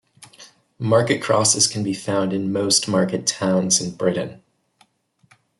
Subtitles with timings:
[0.79, 4.41] Market crosses can be found in most market towns in Britain.